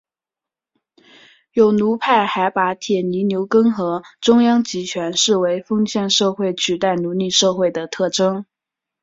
[1.51, 8.47] 有奴派还把铁犁牛耕和中央集权视为封建社会取代奴隶社会的特征。